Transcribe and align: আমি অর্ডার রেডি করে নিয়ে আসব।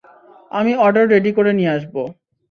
আমি 0.51 0.71
অর্ডার 0.77 1.05
রেডি 1.13 1.31
করে 1.37 1.51
নিয়ে 1.53 1.73
আসব। 1.75 1.95